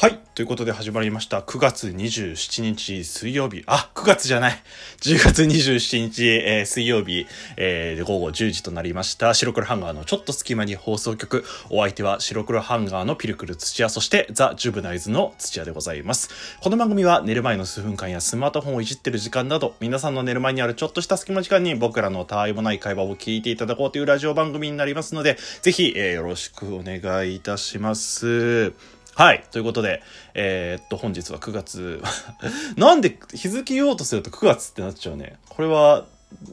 [0.00, 0.18] はい。
[0.34, 1.40] ということで始まりました。
[1.40, 3.64] 9月27日水曜日。
[3.66, 4.54] あ、9月じゃない。
[5.02, 7.26] 10月27日、えー水曜日、
[7.58, 9.34] えー午後10時となりました。
[9.34, 11.44] 白黒ハンガーのちょっと隙間に放送局。
[11.68, 16.30] お相手は白黒ハンガーのピルクル土屋、そしてザ・ジュブナイズの土屋でございます。
[16.62, 28.72] この番組は寝る前の数分間やスマートフォンをいじってる時間など、皆さんの寝る前にあるちょっとした隙間時間に僕らのたわいもない会話を聞いていただこうというラジオ番組になりますので、ぜひ、えーよろしくお願いいたします。
[29.20, 29.44] はい。
[29.50, 30.02] ということで、
[30.32, 32.02] えーっと、本日は9月。
[32.78, 35.36] なんで日付言おうとすると9月ってなっちゃうね。
[35.50, 36.06] これは、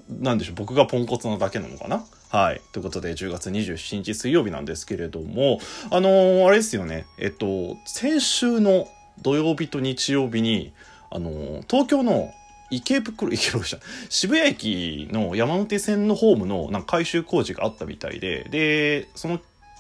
[0.10, 2.04] なんでしょう、僕がポンコツなだけなのかな？
[2.28, 2.62] はい。
[2.74, 7.06] ということで、10月27日水曜日なんですけれども、あのーあれですよね。
[7.18, 8.90] えっと、先週の
[9.22, 10.74] 土曜日と日曜日に、
[11.10, 12.34] あのー東京の
[12.70, 19.40] 池袋、池袋じゃん渋谷駅の山手線のホームのなんか改修工事があったみたいで、で、その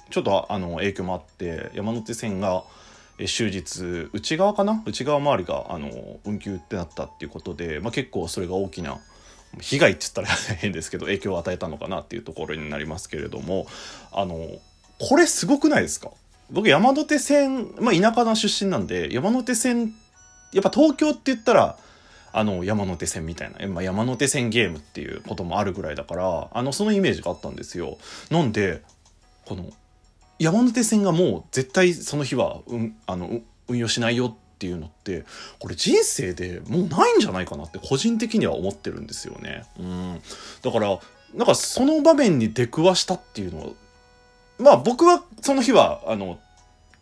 [0.09, 2.63] ちょっとあの影響もあって山手線が
[3.25, 4.83] 終日内側かな？
[4.85, 5.89] 内側周りがあの
[6.23, 8.99] 運休ってなったっていうことで、まあ、結構それが大きな
[9.59, 13.65] 被害って言ったら変ですけど影響を与えたのかなっていうところになりますけれども
[14.11, 14.35] あの
[14.99, 16.11] これすごくないですか？
[16.51, 19.93] 僕山手線、まあ、田舎の出身なんで山手線
[20.53, 21.77] やっぱ東京って言ったら
[22.33, 27.97] あの山手線みたいな、まあ、山手線ゲームっていうこともあるぐらいだからあのそのイメージがあったんですよ。
[28.29, 28.83] なんで
[29.45, 29.71] この
[30.39, 35.23] 山手線がもう絶対その日は、うん、あの運用しないよっていうのって
[35.59, 39.65] これ人生でもうないんじゃないかなって個人的には思ってるんですよね。
[39.79, 40.21] うん、
[40.63, 40.99] だから
[41.35, 43.67] なんかその場面に出くわしたっていうのは
[44.59, 46.39] まあ僕はその日はあの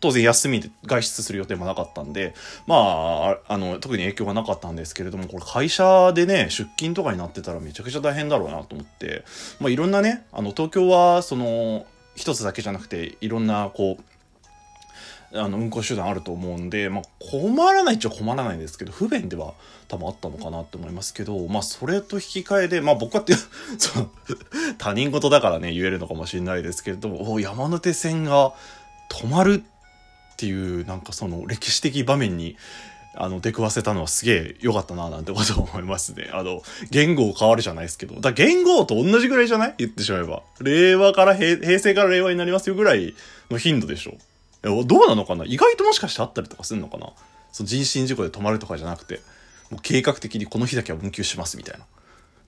[0.00, 2.34] 当然休みで外出する予定もなかったんで
[2.66, 9.24] まああの特に影響がなかったんですけれどもこれ会社でね出勤とかになってたらめちゃくちゃ大変だろうなと思って
[9.58, 14.04] まあいろんなねあの東京はその一つだけじゃなくていろんなこう
[15.34, 19.54] あの運行手段あると思うんで、まあ、困らないっちゃ困らないんですけど不便では
[19.88, 23.34] 多分あったのかなって思いますけど、まあ、それと引き換えで、まあ、僕はって
[23.78, 24.10] その
[24.78, 28.54] 他人事だからね言えるのかもしれないですけれども山手線が
[29.10, 29.62] 止まる
[30.34, 32.56] っていうなんかその歴史的場面に
[33.18, 36.28] あの出くわせたのはすげえ良かったななんてこと思いますね。
[36.32, 38.14] あの、言語変わるじゃないですけど。
[38.16, 39.74] だから言語と同じぐらいじゃない？
[39.78, 40.42] 言ってしまえば。
[40.60, 43.14] 令和から平、平成から令和になりますよぐらい
[43.50, 44.16] の頻度でしょ。
[44.84, 45.44] どうなのかな？
[45.44, 47.12] 意外ともしかしてあったりとかするのかな？
[47.52, 49.20] その人身事故で止まるとかじゃなくて、
[49.70, 51.84] もう計画的にこの日だけは運休しますみたいな。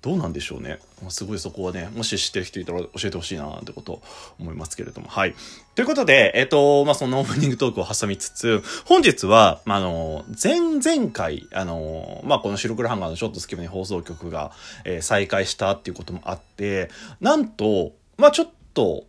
[0.00, 0.78] どうなんでしょうね。
[1.08, 4.00] すごいそこはね、もし知ってる人いたら教えてほしいななんてこと
[4.38, 5.08] 思いますけれども。
[5.08, 5.34] はい。
[5.74, 14.52] ということで、えっ、と、まあ、そのオープニングトークを挟みつつ、本日は、まあ、あの、前々回、あの、まあ、この白黒ハンガーのちょっと隙間に放送局が、
[14.84, 19.04] えー再開したっていうこともあって、なんと、まあ、ちょっと、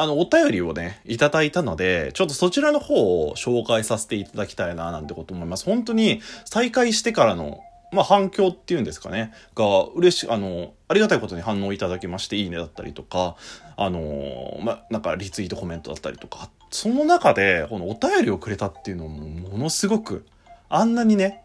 [0.00, 5.66] あの、お便りをね、いただいたので、ちょっとそちらの方を紹介させていただきたいな、なんてこと思います。
[5.66, 7.60] 本当に、再開してからの、
[7.92, 13.36] まあ、反響っていうんですかね、が、嬉しい、あの、ありがたいことに反応いただきまして、いいねだったりとか、
[13.76, 20.24] あの、まあ、なんかリツイートコメントだったりとか、その中で、このお便りをくれたっていうのも、ものすごく、
[20.68, 21.42] あんなにね、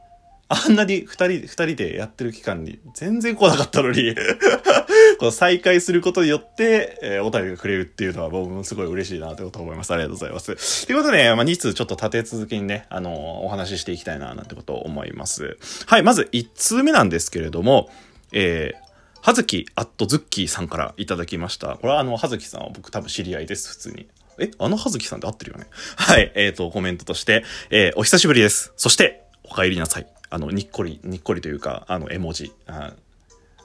[0.47, 4.15] あんなに二人、二人でやってる期間に全然来なかったのに、
[5.17, 9.91] この再開することによって、えーお便りがくれるっていうのは僕もすごい嬉しいなということ思います。
[9.91, 10.85] ありがとうございます。
[10.85, 13.13] ということで、まあ、2通ちょっと立て続けにね、あのー
[13.45, 15.57] お話ししていきたいななんてことを思います。
[15.87, 17.89] はい、まず1通目なんですけれども、
[18.31, 18.85] えー
[19.21, 21.77] はずきアットズッキーさんからいただきました。
[21.77, 24.05] これはあの、はずきさんは僕多分知り合いです、普通に。
[24.39, 26.31] えあのはずきさんって合ってるよねはい。
[26.35, 28.71] えっ、と、コメントとして、えーお久しぶりです。
[28.77, 30.14] そして、お帰りなさい。
[30.35, 32.51] あの、にっこり、にっこりというか、あの、絵文字。
[32.67, 32.91] あ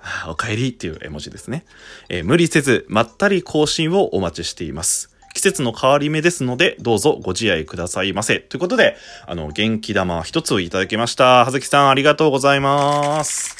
[0.03, 1.64] あーお帰りっていう絵文字ですね。
[2.08, 5.10] えー無理せず、まったり更新をお待ちしています。
[5.34, 8.38] 季節の変わり目ですので、どうぞご自愛くださいませ。
[8.38, 11.44] ということで、あの、元気玉一つをいただきました。
[11.44, 13.56] はずきさん、ありがとうございます。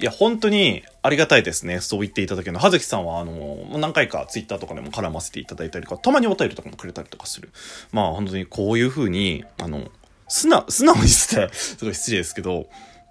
[0.00, 1.80] いや、本当にありがたいですね。
[1.80, 2.58] そう言っていただけるの。
[2.58, 7.50] はずきさんは、あの、何回かツイッターとかでも絡ませていただいたりとか、たまにお便りとかもくれたりとかする。
[7.92, 9.90] まあ、本当にこういう風に、あの、
[10.30, 12.68] 素直、素直にして、すごい失礼ですけど、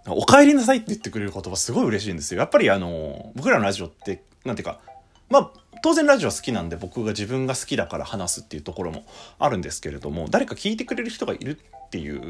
[0.07, 2.39] お帰りなさいって言ってくれる言葉すごい嬉しいんですよ。
[2.39, 4.80] やっぱりあの、僕らのラジオって、なんていうか、
[5.30, 5.51] まあ、
[5.83, 9.04] 当然ラジオ好きなんで僕が自分が好きだから話すっていうところも
[9.38, 12.24] あるんですけれども、誰か聞いてくれる人がいるっていう、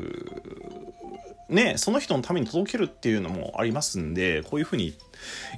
[1.50, 4.96] ね、その人のために届けるっていうのもありますんで、こういうふうに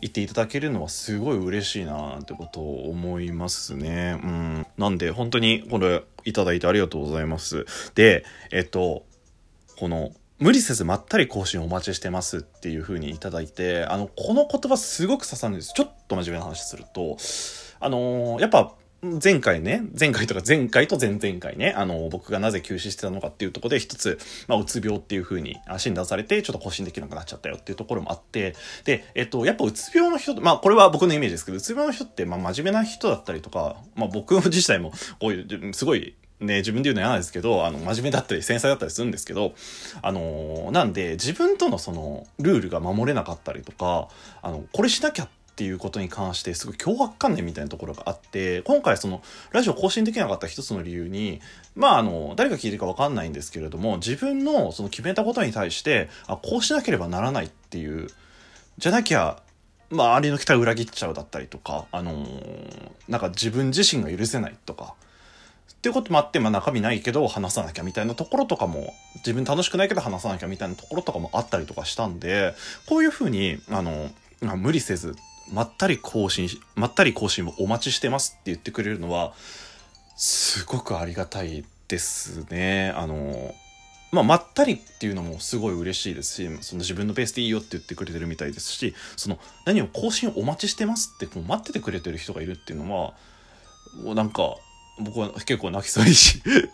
[0.01, 4.19] 言っていただけるのはすごい嬉しいななんてことを思いますね。
[4.23, 4.67] うん。
[4.77, 7.65] なんで本当にこれいただいてありがとうございます。
[7.95, 9.05] で、えっと、
[9.81, 15.73] この、無理せずまったり更新お待ちしてますっていう風にいただいて、あの、この言葉すごく刺さるんです。
[15.73, 17.17] ちょっと真面目な話すると、
[17.79, 28.55] あのーやっぱ前回ね、前回とか前回と前々回ね、あの、僕がなぜ休止してたのかっていうとこで一つ、まあ、うつ病っていう風に診断されて、ちょっと更新できなくなっちゃったよっていうところもあって、
[28.85, 39.53] で、えっと、やっぱうつ病の人、まあ、これは僕のイメージですけど、うつ病の人って、まあ、真面目な人だったりとか、まあ、僕自体も、こういう、すごい、ね、自分で言うの嫌なんですけど、あの、真面目だったり繊細だったりするんですけど、
[40.01, 44.09] あのー、なんで、自分とのその、ルールが守れなかったりとか、
[44.41, 49.21] あの、これしなきゃっていうことに関してすごい脅迫観念みたいなところがあって今回その
[49.51, 51.41] ラジオ更新できなかった一つの理由に
[51.75, 58.07] まああの誰が聞いてるか分かんないんですけれども自分のその決めたことに対してあこうしなければならないっていう
[58.81, 59.37] じゃなきゃ、
[59.91, 64.95] 周りの期待を裏切っちゃうだったりとか、あのー、なんか自分自身が許せないとか、
[65.81, 72.53] っていうこともあって、まあ中身ないけど話さなきゃみたいなところとかも、自分楽しくないけど話さなきゃみたいなところとかもあったりとかしたんで、
[72.87, 74.11] こういうふうに、あの、
[74.41, 75.15] まあ、無理せず
[75.51, 79.33] まったり更新まったり更新をお待ちしてますって言ってくれるのは
[80.15, 82.93] すごくありがたいですね。
[82.95, 83.53] あの
[84.11, 93.13] まあ、まったりっていうのもすごい嬉しいですしその自分のペースでいいよって言ってくれてるみたいですしその何を更新をお待ちしてますってもう待っててくれてる人がいるっていうのは
[94.03, 94.57] もうなんか
[94.99, 96.11] 僕は結構泣きそうに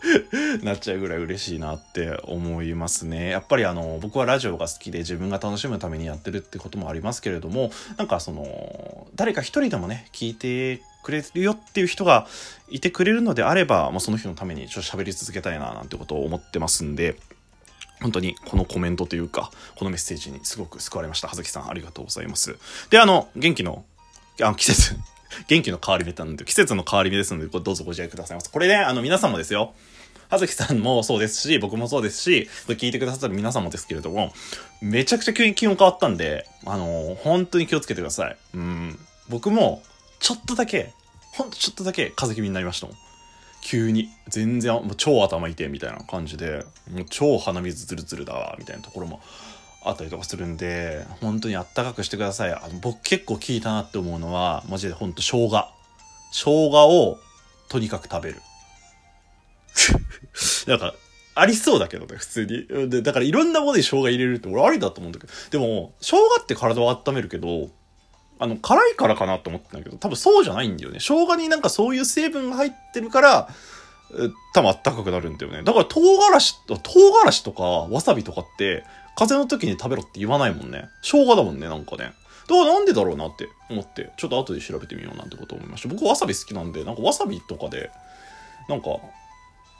[0.64, 3.30] なっちゃうぐらい嬉しいなって思いますね。
[3.30, 12.26] やっぱりあの僕はラジオが好きで自分が楽しむためにやってるってこともありますけれどもなんかその誰か一人でもね聞いてくれるよっていう人が
[12.68, 17.16] いてくれるのであればもうその人のためにちょっと喋り続けたいななんてことを思ってますんで。
[18.00, 21.26] 本当にこのコメントというか、このメッセージにすごく救われました。
[21.26, 22.56] 葉月さん、ありがとうございます。
[22.90, 23.84] で、あの、元気の、
[24.40, 24.96] あ季節
[25.48, 28.50] 元気の変わり目なんで、季節の変わり目ですので、どうぞご自愛くださいます。
[28.50, 29.74] これね、あの、皆さんもですよ。
[30.28, 34.32] 葉月さんもそうですし、僕もそうですし、聞いてくださった皆さんもですけれども、
[34.82, 38.36] めちゃくちゃ急に気温変わったんで、あの本当に気をつけてください。
[38.54, 38.98] うん。
[39.28, 39.82] 僕も、
[40.20, 40.92] ちょっとだけ、
[41.32, 42.96] ほんとちょっとだけ風邪気味になりましたもん。
[43.62, 44.10] 急に。
[44.28, 49.20] 全然、もう超頭痛いみたいな感じで、もう超鼻水ズルズルだわ、みたいなところも
[49.88, 52.52] あったりとかするんで、本当にあったかくしてください。
[52.52, 55.64] あの僕結構聞いたなって思うのは、マジでほんと生姜。
[56.30, 57.18] 生姜を
[57.68, 58.42] とにかく食べる。
[60.68, 60.94] なんか、
[61.34, 62.90] ありそうだけどね、普通に。
[62.90, 65.32] で、だからいろんなものに生姜入れるって俺ありだと思うんだけど。
[65.50, 67.70] でも、生姜って体を温めるけど、
[68.40, 70.98] あの、辛いからかなって思ってたんだけど、多分そうじゃないんだよね。
[71.00, 73.48] 生姜になんかそういう成分が入ってるから、
[74.54, 75.62] 多分あったかくなるんだよね。
[75.62, 78.84] だから唐辛子、唐辛子とかわさびとかって、
[79.18, 80.90] 風邪の時に食べろって言わないもんね。
[81.02, 82.04] 生姜だもんね、なんかね。
[82.04, 85.88] だからなんでだろうなって思って、ちょっと後で調べてみようなんてこと思いました。
[85.88, 87.90] 僕わさび好きなんで、なんかわさびとかで、
[88.68, 88.90] なんか、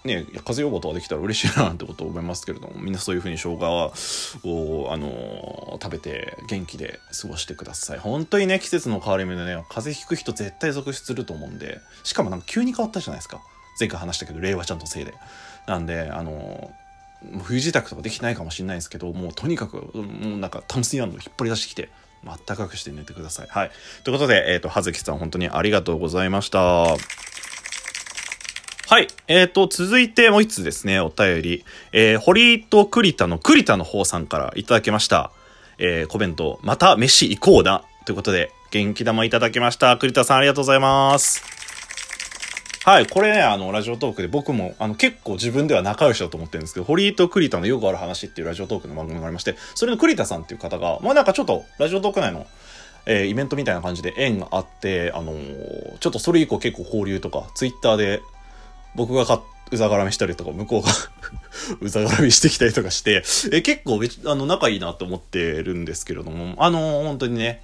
[0.05, 3.93] ね、風邪予防とかできたら嬉しいななんてこと思いますけれども、みんなそういう風に生姜
[4.44, 8.00] を、あのー、食べて元気で過ごしてください。
[8.00, 13.41] 本当にね、季節の変わり目でね、風邪ひく人絶対続出すると思うんで、しかもなんか急に変わったじゃないですか。
[13.79, 15.14] 前回話したけど、令和ちゃんとせいで。
[15.69, 16.88] なんで、あのー
[17.43, 21.88] 冬支度とかできないかもしれないですけどもうとにかくもうなんかタムスイン引っ張り出してきて
[22.26, 23.49] あったかくして寝てください。
[23.49, 23.70] はい。
[24.05, 26.59] ということで、えっ、ー、と、はずきさん本当にありがとうございました。
[26.59, 26.97] は
[29.00, 29.06] い。
[29.29, 31.65] えっ、ー、と、続いてもう一つですね、お便り。
[31.93, 35.31] えー、堀と栗田の栗田の方さんからいただきました。
[35.79, 37.85] えー、コメント、また飯行こうな。
[38.05, 39.97] ということで、元気玉いただきました。
[39.97, 41.57] 栗田さんありがとうございます。
[42.88, 52.46] はい、これね、あの、ラジオトークで僕も、あの、結構自分では仲良しだと思ってるんですけど、堀井と栗田のよくある話っていうラジオトークの番組がありまして、それの栗田さんっていう方が、まあなんかちょっと、ラジオトーク内の、
[53.05, 58.22] えー、イベントみたいな感じで縁があって、あのー、ちょっとそれ以降結構交流とか、ツイッターで、
[58.94, 60.89] 僕がかうざがらみしたりとか、向こうが
[61.82, 63.22] うざがらみしてきたりとかして、
[63.53, 67.62] え結構あの、仲いいなと思ってるんですけれども、あのー、本当にね、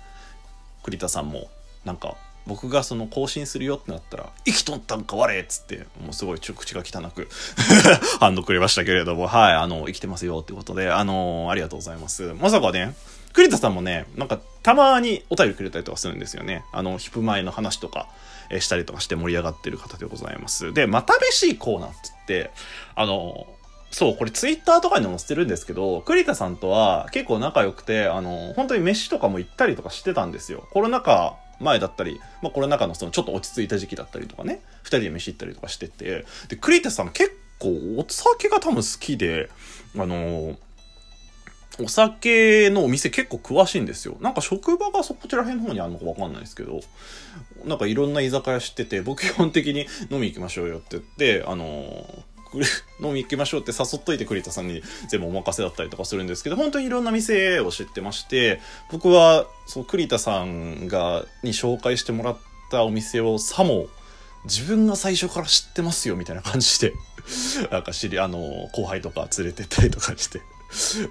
[0.83, 1.49] 栗田さんも、
[1.87, 2.15] なんか、
[2.47, 7.29] 僕がその更新するよってなったら、生きとったんか我っつって、もうすごい口が汚く
[8.21, 12.35] 反応くれましたけれども、はい、あの、生きてますよってことで、あのありがとうございます。
[12.39, 12.95] まさかね、
[13.33, 16.65] 栗田さんもね、なんかたまにお便りくれたりとかするんですよね。
[16.73, 18.09] あの、ヒップ前の話とか、
[18.51, 20.73] えしたりとかして盛り上がってる方でございます。
[20.73, 21.97] で、また飯行こうなって
[22.29, 22.51] 言って、
[22.95, 23.47] あの
[23.91, 30.67] そう、これツイッターとかにも載せてるんですけど、栗田さんとは結構仲良くて、あの、本当に飯とかも行ったりとかしてたんですよ。
[30.73, 39.51] コロナ禍前だったり、まあ、コロナ禍のそのちょっと落ち着いた時期だったりとかね、二人で飯行ったりとかしてて、で、栗田さん結構お酒が多分好きで、
[39.97, 40.57] あの、
[41.81, 44.17] お酒のお店結構詳しいんですよ。
[44.21, 46.81] なんか職場がそこちら辺の方にあるのかわかんないですけど、
[47.65, 52.25] なんかいろんな居酒屋知ってて、僕基本的に飲み行きましょうよって言って、あの
[53.01, 62.39] 飲み行きましょうって誘っといて栗田さんに全部お任せだったりとかするんですけど、本当にいろんな店を知ってまして、僕は、その栗田さんが、に紹介してもらっ
[62.71, 63.87] たお店をさも、
[64.45, 66.93] 自分が最初から知ってますよみたいな感じで
[67.71, 70.43] なんか知りあの後輩とか連れてったりとかして。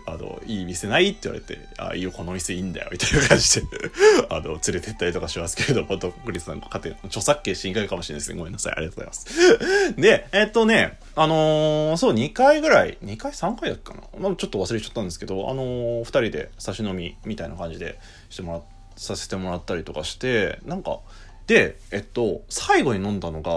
[0.05, 3.67] あの、いい店ないって言われて、あ、いいよ、この店いいんだよ、みたいな感じで
[4.29, 8.37] あの、連れてったりとかしますけれども、とっくりさん、家庭、著作権侵害かもしれないですね。
[8.37, 8.73] ごめんなさい。
[8.73, 9.55] ありがとうござい
[9.87, 18.61] ます で、えっとね、あのー、そう、2回ぐらい、2回 ?3 回だっけかなまあ、ちょっと忘れちゃったんですけど、あのー、2人で差し飲みみたいな感じでしてもら、
[18.95, 20.99] させてもらったりとかして、なんか、
[21.47, 23.51] で、えっと、最後に飲んだのが、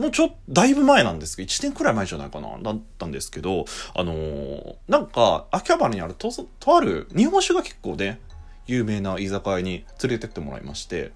[0.00, 6.30] もうちょっと、だいぶ前なんですけど、1年くらい前じゃないかな、だったんですけど、あのー、なんか、秋葉原にあると、
[6.60, 8.20] とある日本酒が結構ね、
[8.66, 11.12] 有名な居酒屋に連れてってもらいまして、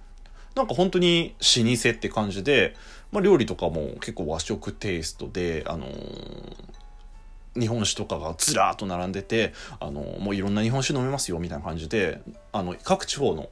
[0.55, 2.75] なんか本当に老舗って感じで、
[3.11, 12.21] まあ料理とかも結構和食テイストで、あのー、日本酒とかがずらーっと並んでて、あのー、もういろんな日本酒飲めますよみたいな感じで、
[12.53, 13.49] あの、各地方の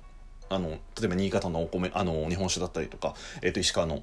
[0.50, 4.00] あの例えば新潟のお米あの日本酒だったりとか、えー、と石川の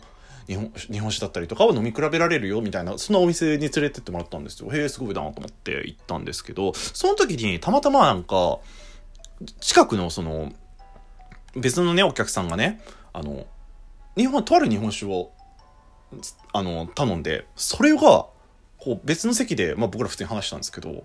[0.48, 4.72] 日本日本酒だったりとかを飲み比べられるよみたいなそんなお店に連れてってもらったんですよ。
[4.72, 8.60] へえすごいなと思って行ったんですけどその時にたまたまなんか
[9.60, 10.54] 近くのその
[11.56, 12.82] 別のねお客さんがね
[13.13, 13.46] あの
[14.16, 15.32] 日本とある日本酒を
[16.54, 21.04] あの頼んでそれがこう別の席で、まあ、僕ら普通に話したんですけど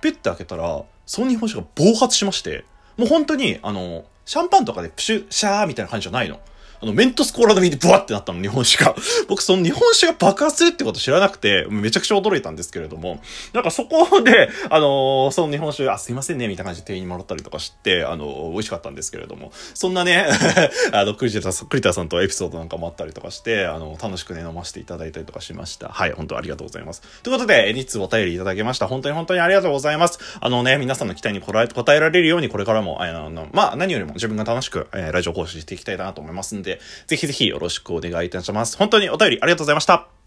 [0.00, 2.64] ペッて開けたらその日本酒が暴発しまして
[2.96, 6.40] もう本当にあのシャンパンとかでプシュ、シャーみたいな感じじゃないの。
[6.82, 8.94] あの、メントスコーラ飲みでブワってなったの、日本酒が。
[9.28, 13.20] 僕、その日本酒が爆発するってこと知らなくて、めちゃくちゃ驚いたんですけれども、
[13.52, 20.26] なんかそこで、あのー、その日本酒、あ、すいませんね、みたいな感じで店員にもらったりとかして、あのー、美味しかったんですけれども、そんなね、
[20.92, 25.88] あの、クリタさん、クリタさんとエピソードなんかもあったりとかして、あの、楽しくね、飲ませていただいたりとかしました。
[25.88, 27.02] はい、本当ありがとうございます。
[27.22, 28.88] ということで、2つお便りいただきました。
[28.88, 30.18] 本当に本当にありがとうございます。
[30.40, 38.76] あのね、皆さんの期待に応え答えられるように、これからも、あの、まあ、何よりも自分が楽しく、えー、ラジオ講師していきたいなと思いますんでで、ぜひぜひよろしくお願いいたします。
[38.76, 40.21] 本当にお便りありがとうございました。